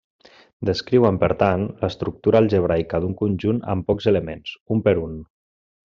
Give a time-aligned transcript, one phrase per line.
[0.69, 5.17] Descriuen, per tant, l'estructura algebraica d'un conjunt amb pocs elements, un per un.